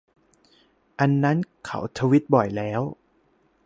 [0.99, 2.81] อันนั้นเขาทวิตบ่อยแล้ว